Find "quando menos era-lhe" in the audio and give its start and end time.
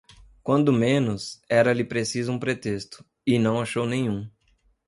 0.41-1.83